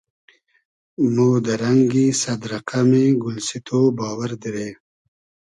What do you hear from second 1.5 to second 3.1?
رئنگی سئد رئقئمی